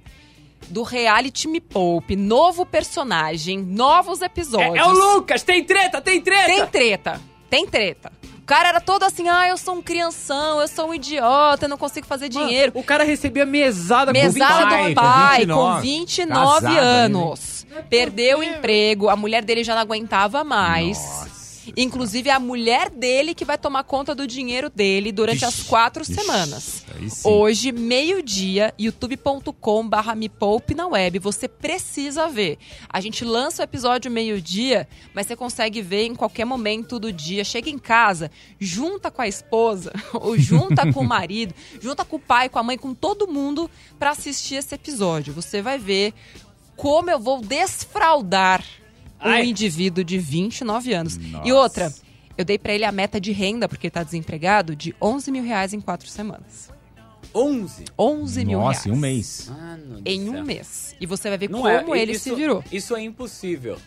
[0.69, 4.75] do reality Me Poupe, novo personagem, novos É, episódios.
[4.77, 6.47] é o Lucas, tem treta, tem treta.
[6.47, 8.13] Tem treta, tem treta.
[8.39, 11.69] O cara era todo assim, ah, eu sou um crianção, eu sou um idiota, eu
[11.69, 12.73] não consigo fazer dinheiro.
[12.75, 15.75] O cara recebia mesada, Mesada com do 20 pai, 29.
[15.77, 17.67] com 29 Casado anos.
[17.89, 20.99] Perdeu o emprego, a mulher dele já não aguentava mais.
[20.99, 21.32] Nossa.
[21.77, 25.69] Inclusive, é a mulher dele que vai tomar conta do dinheiro dele durante as Ixi,
[25.69, 26.85] quatro ixi, semanas.
[27.25, 31.19] Hoje, meio-dia, youtube.com barra me poupe na web.
[31.19, 32.59] Você precisa ver.
[32.89, 37.45] A gente lança o episódio meio-dia, mas você consegue ver em qualquer momento do dia.
[37.45, 42.21] Chega em casa, junta com a esposa, ou junta com o marido, junta com o
[42.21, 45.33] pai, com a mãe, com todo mundo para assistir esse episódio.
[45.35, 46.13] Você vai ver
[46.77, 48.65] como eu vou desfraudar
[49.25, 49.47] um Ai.
[49.47, 51.17] indivíduo de 29 anos.
[51.17, 51.55] E Nossa.
[51.55, 51.95] outra,
[52.37, 55.43] eu dei pra ele a meta de renda, porque ele tá desempregado, de 11 mil
[55.45, 56.71] reais em quatro semanas.
[57.35, 57.85] 11.
[57.99, 58.77] 11 mil reais.
[58.79, 59.49] Nossa, em um mês.
[59.51, 60.33] Mano Em céu.
[60.33, 60.97] um mês.
[61.01, 62.63] E você vai ver Não como é, ele isso, se virou.
[62.71, 63.79] Isso é impossível.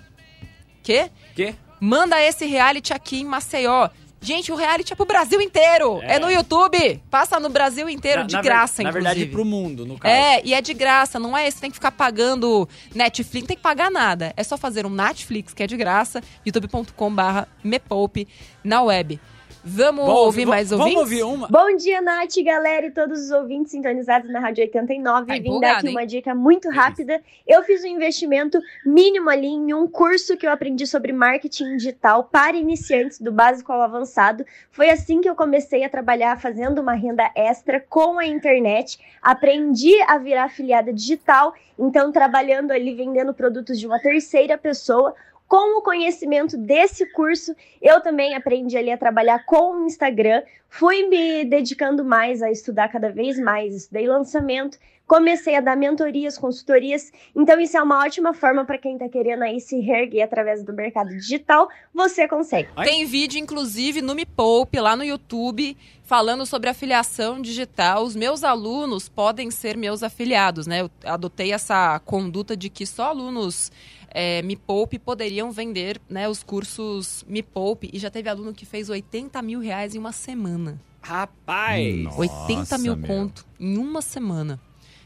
[0.81, 1.09] Quê?
[1.35, 1.55] Quê?
[1.79, 3.89] Manda esse reality aqui em Maceió.
[4.25, 5.99] Gente, o reality é pro Brasil inteiro.
[6.01, 6.19] É, É.
[6.19, 6.99] no YouTube.
[7.11, 9.09] Passa no Brasil inteiro, Na- de na ver- graça, Na inclusive.
[9.13, 10.13] verdade, pro mundo, no caso.
[10.13, 13.57] É, e é de graça, não é esse, tem que ficar pagando Netflix, não tem
[13.57, 14.33] que pagar nada.
[14.35, 18.27] É só fazer um Netflix, que é de graça, youtube.com/barra mepoupe
[18.63, 19.19] na web.
[19.67, 21.01] Vamos Vamos ouvir mais vamos ouvintes?
[21.01, 21.47] ouvir uma.
[21.47, 25.25] Bom dia, Nath, galera e todos os ouvintes sintonizados na Rádio 89.
[25.25, 25.91] Tá Vim dar aqui hein?
[25.95, 27.19] uma dica muito rápida.
[27.47, 32.25] Eu fiz um investimento mínimo ali em um curso que eu aprendi sobre marketing digital
[32.25, 34.45] para iniciantes, do básico ao avançado.
[34.69, 38.99] Foi assim que eu comecei a trabalhar fazendo uma renda extra com a internet.
[39.19, 45.15] Aprendi a virar afiliada digital, então trabalhando ali vendendo produtos de uma terceira pessoa.
[45.47, 51.07] Com o conhecimento desse curso, eu também aprendi ali a trabalhar com o Instagram, fui
[51.07, 57.11] me dedicando mais a estudar cada vez mais, estudei lançamento, comecei a dar mentorias, consultorias,
[57.35, 60.73] então isso é uma ótima forma para quem está querendo aí se reerguer através do
[60.73, 62.69] mercado digital, você consegue.
[62.83, 68.03] Tem vídeo, inclusive, no Me Poupe, lá no YouTube, falando sobre afiliação digital.
[68.03, 70.81] Os meus alunos podem ser meus afiliados, né?
[70.81, 73.71] Eu adotei essa conduta de que só alunos
[74.17, 77.89] é, Me Poupe poderiam vender né, os cursos Me Poupe.
[77.91, 80.79] E já teve aluno que fez 80 mil reais em uma semana.
[81.01, 81.97] Rapaz.
[81.97, 83.07] Nossa, 80 mil meu.
[83.07, 84.57] conto em uma semana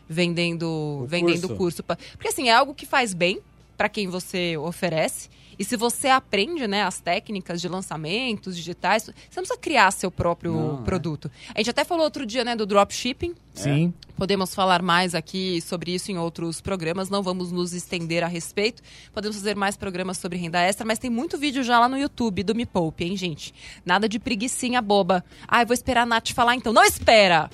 [0.08, 1.84] vendendo O vendendo curso.
[1.84, 1.98] curso.
[2.14, 3.42] Porque assim, é algo que faz bem
[3.80, 5.30] para quem você oferece.
[5.58, 10.12] E se você aprende, né, as técnicas de lançamentos digitais, você não precisa criar seu
[10.12, 10.84] próprio Não, é.
[10.84, 11.32] produto.
[11.56, 13.34] A gente até falou outro dia, né, do dropshipping.
[13.54, 13.94] Sim.
[14.18, 18.84] Podemos falar mais aqui sobre isso em outros programas, não vamos nos estender a respeito.
[19.14, 22.44] Podemos fazer mais programas sobre renda extra, mas tem muito vídeo já lá no YouTube
[22.44, 23.54] do Me Poupe, hein, gente?
[23.86, 25.24] Nada de preguiçinha boba.
[25.48, 26.74] Ah, eu vou esperar a Nath falar então.
[26.74, 27.50] Não espera!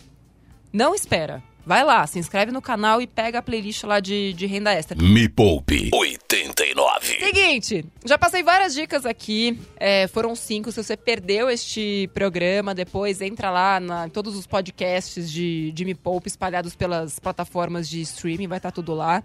[0.73, 1.43] Não espera.
[1.65, 4.95] Vai lá, se inscreve no canal e pega a playlist lá de, de renda extra.
[5.01, 7.17] Me Poupe 89.
[7.17, 10.71] Seguinte, já passei várias dicas aqui, é, foram cinco.
[10.71, 15.85] Se você perdeu este programa, depois entra lá na, em todos os podcasts de, de
[15.85, 19.23] Me Poupe espalhados pelas plataformas de streaming, vai estar tudo lá.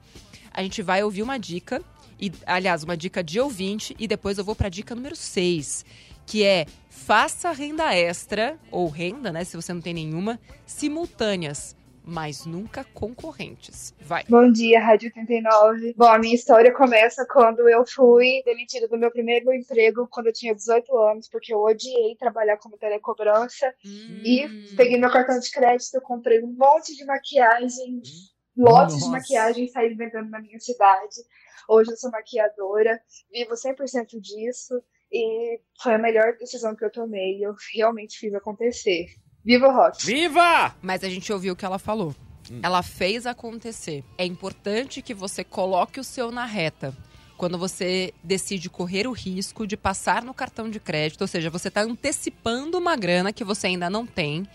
[0.50, 1.82] A gente vai ouvir uma dica,
[2.18, 5.84] e, aliás, uma dica de ouvinte, e depois eu vou para a dica número 6,
[6.24, 12.46] que é faça renda extra, ou renda, né, se você não tem nenhuma, simultâneas, mas
[12.46, 13.94] nunca concorrentes.
[14.00, 14.24] Vai.
[14.28, 15.94] Bom dia, Rádio 89.
[15.96, 20.32] Bom, a minha história começa quando eu fui demitida do meu primeiro emprego quando eu
[20.32, 23.72] tinha 18 anos, porque eu odiei trabalhar como telecobrança.
[24.24, 28.00] E peguei meu cartão de crédito, comprei um monte de maquiagem,
[28.56, 29.10] lotes de Nossa.
[29.10, 31.16] maquiagem e saí vendendo na minha cidade.
[31.68, 33.00] Hoje eu sou maquiadora,
[33.32, 34.82] vivo 100% disso
[35.12, 37.44] e foi a melhor decisão que eu tomei.
[37.44, 39.06] Eu realmente fiz acontecer.
[39.44, 40.04] Viva o rock!
[40.04, 40.74] Viva!
[40.82, 42.14] Mas a gente ouviu o que ela falou.
[42.62, 44.04] Ela fez acontecer.
[44.18, 46.96] É importante que você coloque o seu na reta.
[47.36, 51.68] Quando você decide correr o risco de passar no cartão de crédito, ou seja, você
[51.68, 54.46] está antecipando uma grana que você ainda não tem,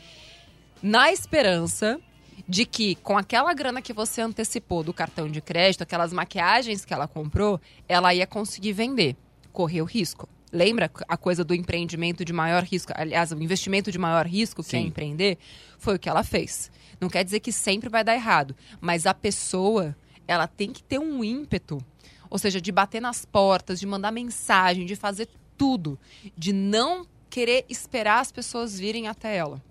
[0.84, 2.00] na esperança
[2.48, 6.94] de que com aquela grana que você antecipou do cartão de crédito, aquelas maquiagens que
[6.94, 9.16] ela comprou, ela ia conseguir vender.
[9.52, 10.30] Correu risco.
[10.56, 12.94] Lembra a coisa do empreendimento de maior risco?
[12.96, 15.38] Aliás, o investimento de maior risco, que é empreender,
[15.78, 16.72] foi o que ela fez.
[16.98, 19.94] Não quer dizer que sempre vai dar errado, mas a pessoa,
[20.26, 21.78] ela tem que ter um ímpeto.
[22.30, 26.00] Ou seja, de bater nas portas, de mandar mensagem, de fazer tudo,
[26.38, 29.62] de não querer esperar as pessoas virem até ela.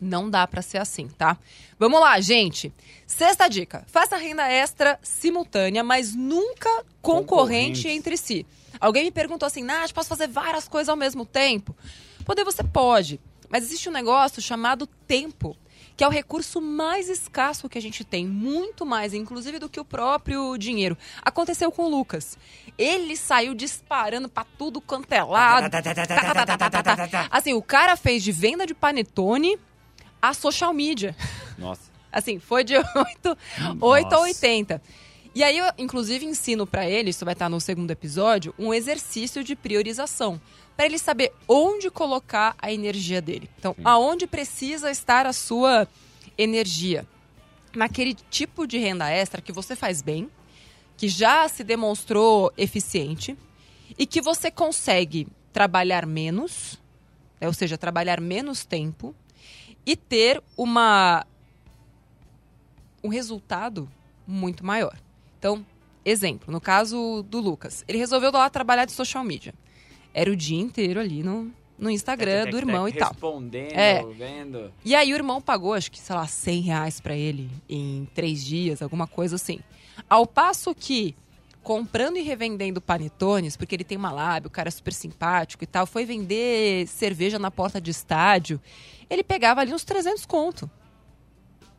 [0.00, 1.36] Não dá pra ser assim, tá?
[1.78, 2.72] Vamos lá, gente.
[3.06, 8.46] Sexta dica: faça renda extra simultânea, mas nunca concorrente entre si.
[8.80, 11.76] Alguém me perguntou assim, Nath, posso fazer várias coisas ao mesmo tempo?
[12.24, 15.56] Poder você pode, mas existe um negócio chamado tempo,
[15.96, 19.78] que é o recurso mais escasso que a gente tem, muito mais, inclusive, do que
[19.78, 20.96] o próprio dinheiro.
[21.22, 22.36] Aconteceu com o Lucas.
[22.76, 25.70] Ele saiu disparando pra tudo quanto é lado.
[27.30, 29.58] Assim, o cara fez de venda de panetone
[30.20, 31.14] a social media.
[31.58, 31.92] Nossa.
[32.10, 34.18] Assim, foi de 8, 8 a Nossa.
[34.20, 34.82] 80.
[35.34, 39.42] E aí eu, inclusive, ensino pra ele, isso vai estar no segundo episódio, um exercício
[39.42, 40.40] de priorização.
[40.76, 43.50] Pra ele saber onde colocar a energia dele.
[43.58, 45.88] Então, aonde precisa estar a sua
[46.38, 47.06] energia?
[47.74, 50.30] Naquele tipo de renda extra que você faz bem,
[50.96, 53.36] que já se demonstrou eficiente
[53.98, 56.80] e que você consegue trabalhar menos,
[57.40, 59.14] né, ou seja, trabalhar menos tempo
[59.84, 61.26] e ter uma
[63.02, 63.90] um resultado
[64.26, 64.96] muito maior.
[65.44, 65.62] Então,
[66.02, 69.52] exemplo, no caso do Lucas, ele resolveu lá trabalhar de social media.
[70.14, 73.10] Era o dia inteiro ali no, no Instagram do irmão e tal.
[73.10, 74.02] Respondendo, É.
[74.04, 74.72] vendo.
[74.82, 78.42] E aí o irmão pagou, acho que, sei lá, 100 reais pra ele em três
[78.42, 79.60] dias, alguma coisa assim.
[80.08, 81.14] Ao passo que,
[81.62, 85.66] comprando e revendendo panetones, porque ele tem uma lábia, o cara é super simpático e
[85.66, 88.58] tal, foi vender cerveja na porta de estádio,
[89.10, 90.70] ele pegava ali uns 300 conto.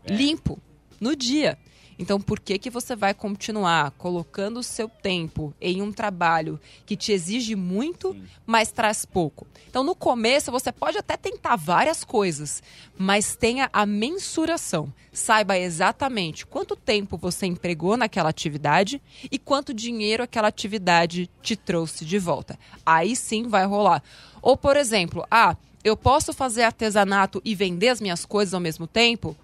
[0.07, 0.59] Limpo,
[1.01, 1.57] no dia.
[1.97, 6.95] Então, por que, que você vai continuar colocando o seu tempo em um trabalho que
[6.95, 9.47] te exige muito, mas traz pouco?
[9.69, 12.61] Então, no começo, você pode até tentar várias coisas,
[12.97, 14.93] mas tenha a mensuração.
[15.11, 22.03] Saiba exatamente quanto tempo você empregou naquela atividade e quanto dinheiro aquela atividade te trouxe
[22.03, 22.59] de volta.
[22.85, 24.03] Aí sim vai rolar.
[24.41, 28.87] Ou, por exemplo, ah, eu posso fazer artesanato e vender as minhas coisas ao mesmo
[28.87, 29.35] tempo?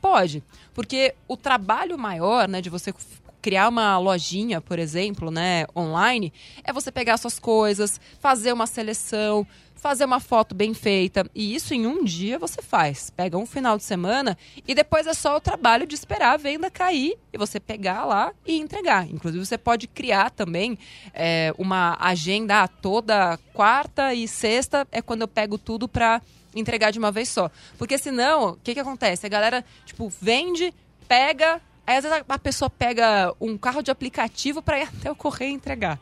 [0.00, 2.92] Pode, porque o trabalho maior, né, de você
[3.40, 6.32] criar uma lojinha, por exemplo, né, online,
[6.62, 9.46] é você pegar suas coisas, fazer uma seleção,
[9.80, 13.08] fazer uma foto bem feita, e isso em um dia você faz.
[13.08, 14.36] Pega um final de semana
[14.68, 18.32] e depois é só o trabalho de esperar a venda cair e você pegar lá
[18.46, 19.08] e entregar.
[19.10, 20.78] Inclusive você pode criar também
[21.14, 26.20] é, uma agenda toda quarta e sexta é quando eu pego tudo para
[26.54, 27.50] entregar de uma vez só.
[27.78, 29.26] Porque senão, o que, que acontece?
[29.26, 30.72] A galera, tipo, vende,
[31.08, 31.60] pega.
[31.86, 35.16] Aí às vezes a- a pessoa pega um carro de aplicativo para ir até o
[35.16, 35.98] correio entregar.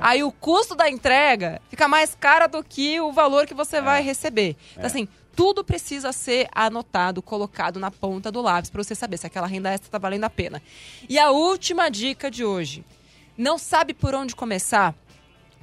[0.00, 4.02] Aí o custo da entrega fica mais caro do que o valor que você vai
[4.02, 4.56] receber.
[4.72, 9.26] Então, assim, tudo precisa ser anotado, colocado na ponta do lápis para você saber se
[9.26, 10.62] aquela renda extra está valendo a pena.
[11.08, 12.84] E a última dica de hoje.
[13.36, 14.94] Não sabe por onde começar?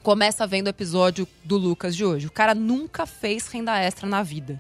[0.04, 2.26] Começa vendo o episódio do Lucas de hoje.
[2.26, 4.60] O cara nunca fez renda extra na vida.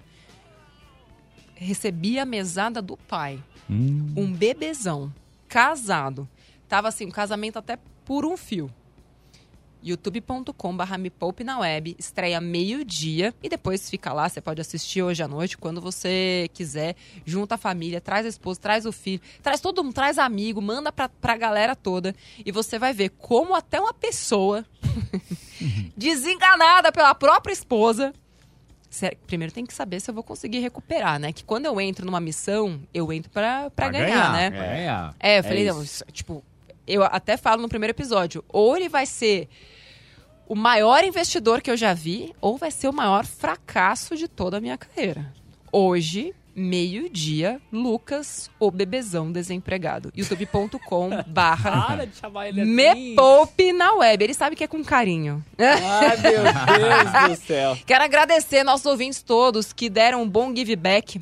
[1.55, 3.43] Recebia a mesada do pai.
[4.15, 5.11] Um bebezão.
[5.47, 6.29] Casado.
[6.69, 8.69] Tava assim, um casamento até por um fio.
[9.81, 15.23] youtube.com.br me poupe na web, estreia meio-dia e depois fica lá, você pode assistir hoje
[15.23, 19.59] à noite, quando você quiser, junta a família, traz a esposa, traz o filho, traz
[19.59, 22.13] todo mundo, traz amigo, manda pra, pra galera toda
[22.45, 24.63] e você vai ver como até uma pessoa
[25.95, 28.13] desenganada pela própria esposa.
[29.25, 31.31] Primeiro tem que saber se eu vou conseguir recuperar, né?
[31.31, 34.51] Que quando eu entro numa missão, eu entro pra, pra, ganhar, né?
[34.51, 35.15] Pra ganhar.
[35.19, 36.43] É, eu falei, É não, tipo,
[36.85, 39.47] eu até falo no primeiro episódio, ou ele vai ser
[40.47, 44.57] o maior investidor que eu já vi, ou vai ser o maior fracasso de toda
[44.57, 45.33] a minha carreira.
[45.71, 50.11] Hoje, meio-dia, Lucas, o bebezão desempregado.
[50.15, 52.71] youtube.com barra Para de chamar ele assim.
[52.71, 54.23] me poupe na web.
[54.23, 55.43] Ele sabe que é com carinho.
[55.57, 56.41] Ai, meu
[57.27, 57.77] Deus do céu.
[57.85, 61.21] Quero agradecer nossos ouvintes todos que deram um bom give back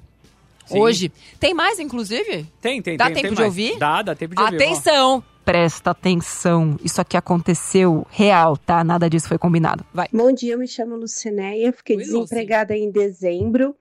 [0.66, 0.80] Sim.
[0.80, 1.12] hoje.
[1.40, 2.46] Tem mais, inclusive?
[2.62, 3.16] Tem, tem, Dá tem.
[3.16, 3.48] tempo tem de mais.
[3.48, 3.78] ouvir?
[3.80, 4.56] Dá, dá tempo de ouvir.
[4.56, 5.24] Atenção!
[5.46, 6.78] Presta atenção.
[6.84, 8.84] Isso aqui aconteceu real, tá?
[8.84, 9.84] Nada disso foi combinado.
[9.92, 10.08] Vai.
[10.14, 12.14] Bom dia, eu me chamo Lucinéia, fiquei Oi, Lucy.
[12.20, 13.76] desempregada em dezembro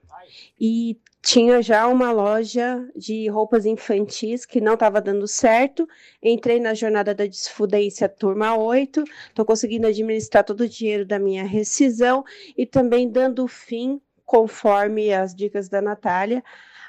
[0.58, 0.96] e
[1.28, 5.86] tinha já uma loja de roupas infantis que não estava dando certo.
[6.22, 11.44] Entrei na jornada da desfudência turma 8, estou conseguindo administrar todo o dinheiro da minha
[11.44, 12.24] rescisão
[12.56, 16.42] e também dando fim, conforme as dicas da Natália,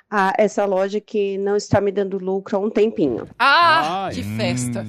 [0.09, 3.27] a essa loja que não está me dando lucro há um tempinho.
[3.37, 4.13] Ah, Ai.
[4.13, 4.85] que festa.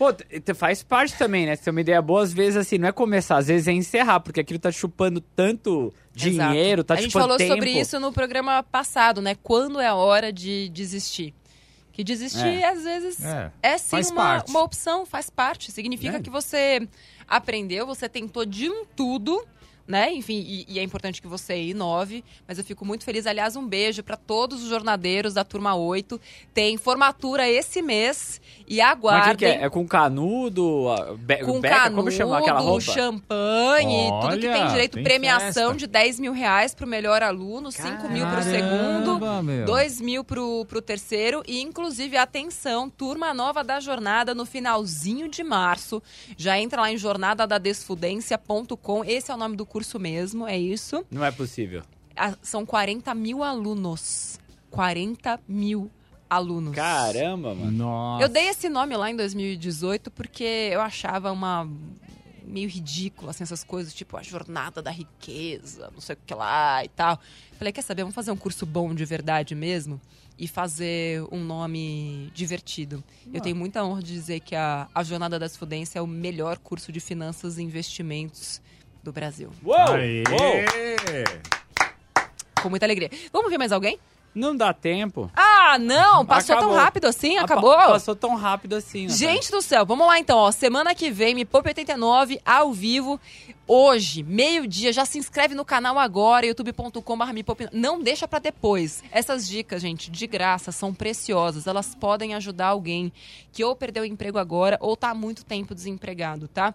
[0.00, 0.06] Pô,
[0.54, 1.54] faz parte também, né?
[1.56, 4.18] Se tem uma ideia boa, às vezes, assim, não é começar, às vezes é encerrar,
[4.20, 6.84] porque aquilo tá chupando tanto dinheiro, Exato.
[6.84, 7.52] tá A gente chupando falou tempo.
[7.52, 9.36] sobre isso no programa passado, né?
[9.42, 11.34] Quando é a hora de desistir.
[11.92, 12.70] Que desistir, É.
[12.70, 14.48] às vezes, É, é, sim faz uma, parte.
[14.50, 15.70] uma opção, faz parte.
[15.70, 16.20] Significa É.
[16.22, 16.88] que você
[17.28, 19.44] aprendeu, você tentou de um tudo,
[19.90, 20.14] né?
[20.14, 23.26] Enfim, e, e é importante que você inove, mas eu fico muito feliz.
[23.26, 26.20] Aliás, um beijo para todos os jornadeiros da turma 8.
[26.54, 29.32] Tem formatura esse mês e Mas aguardem.
[29.36, 29.64] que, que é?
[29.64, 30.84] É com canudo,
[31.18, 32.80] be Com beca, canudo, como chama aquela roupa?
[32.80, 35.78] champanhe, tudo que tem Olha, direito, tem premiação festa.
[35.78, 39.66] de 10 mil reais pro melhor aluno, 5 mil pro segundo, meu.
[39.66, 45.42] 2 mil pro, pro terceiro e, inclusive, atenção, turma nova da jornada no finalzinho de
[45.42, 46.00] março.
[46.36, 49.04] Já entra lá em jornadadadesfudência.com.
[49.04, 51.04] Esse é o nome do curso mesmo, é isso.
[51.10, 51.82] Não é possível.
[52.16, 54.38] Ah, São 40 mil alunos.
[54.70, 55.90] 40 mil
[56.28, 56.74] alunos.
[56.74, 57.70] Caramba, mano.
[57.72, 58.24] Nossa.
[58.24, 61.68] Eu dei esse nome lá em 2018 porque eu achava uma
[62.44, 66.84] meio ridículo, assim, essas coisas, tipo a jornada da riqueza, não sei o que lá
[66.84, 67.18] e tal.
[67.56, 70.00] Falei, quer saber, vamos fazer um curso bom de verdade mesmo
[70.38, 73.04] e fazer um nome divertido.
[73.32, 76.58] Eu tenho muita honra de dizer que a, a Jornada da Desfudência é o melhor
[76.58, 78.60] curso de finanças e investimentos
[79.02, 79.50] do Brasil.
[79.64, 79.76] Uou!
[79.76, 80.22] Aê!
[80.30, 81.40] Uou!
[82.62, 83.10] Com muita alegria.
[83.32, 83.98] Vamos ver mais alguém?
[84.32, 85.28] Não dá tempo.
[85.34, 86.24] Ah, não!
[86.24, 86.72] Passou Acabou.
[86.74, 87.36] tão rápido assim?
[87.38, 87.74] Acabou?
[87.74, 89.08] pa- Passou tão rápido assim.
[89.08, 89.16] Natália.
[89.34, 90.52] Gente do céu, vamos lá então, ó.
[90.52, 93.18] Semana que vem, Me Poupe 89, ao vivo.
[93.66, 97.68] Hoje, meio-dia, já se inscreve no canal agora, youtube.com.br Me Poupe.
[97.72, 99.02] Não deixa pra depois.
[99.10, 101.66] Essas dicas, gente, de graça, são preciosas.
[101.66, 103.12] Elas podem ajudar alguém
[103.52, 106.72] que ou perdeu o emprego agora ou tá há muito tempo desempregado, tá?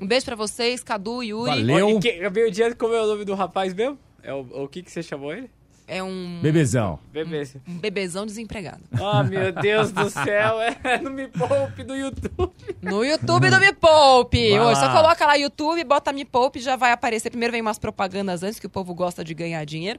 [0.00, 1.50] Um beijo pra vocês, Cadu, Yuri.
[1.50, 1.90] Valeu.
[1.90, 3.98] E que- o dia como é o nome do rapaz mesmo?
[4.22, 5.50] É o, o que, que você chamou ele?
[5.90, 6.98] É um, Bebezão.
[7.10, 7.48] Bebê.
[7.66, 8.82] um bebezão desempregado.
[8.92, 12.52] Ah, meu Deus do céu, é no Me Poupe do YouTube.
[12.82, 14.58] No YouTube do Me Poupe.
[14.58, 17.30] Hoje, só coloca lá YouTube, bota Me Poupe, já vai aparecer.
[17.30, 19.98] Primeiro vem umas propagandas antes, que o povo gosta de ganhar dinheiro.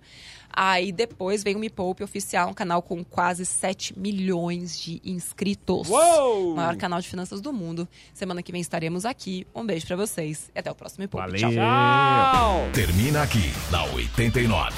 [0.62, 5.88] Aí depois vem o Me Poupe oficial, um canal com quase 7 milhões de inscritos.
[5.88, 6.54] Uou!
[6.54, 7.88] Maior canal de finanças do mundo.
[8.14, 9.48] Semana que vem estaremos aqui.
[9.56, 10.52] Um beijo pra vocês.
[10.54, 11.28] E até o próximo Me Poupe.
[11.28, 11.40] Valeu.
[11.40, 11.54] Tchau.
[11.54, 12.70] Tchau!
[12.74, 14.76] Termina aqui, na 89.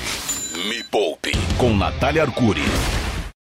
[0.70, 2.62] Me Poupe, com Natália Arcuri.